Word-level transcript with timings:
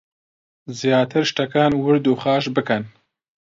زیاتر 0.79 1.23
شتەکان 1.29 1.71
ورد 1.85 2.05
و 2.07 2.13
خاش 2.21 2.45
بکەن 2.55 2.83